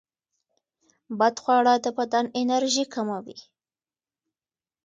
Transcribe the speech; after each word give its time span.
بدخواړه 1.19 1.73
د 1.83 1.87
بدن 1.97 2.25
انرژي 2.41 2.85
کموي. 2.93 3.37